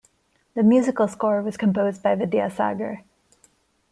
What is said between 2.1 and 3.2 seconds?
Vidyasagar.